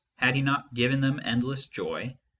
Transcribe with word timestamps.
Had 0.15 0.33
he 0.33 0.41
not 0.41 0.73
given 0.73 0.99
them 0.99 1.21
endless 1.23 1.67
joy? 1.67 2.17